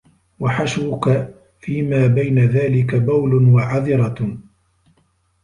[0.39, 1.09] وَحَشْوُك
[1.59, 4.37] فِيمَا بَيْنَ ذَلِكَ بَوْلٌ وَعَذِرَةٌ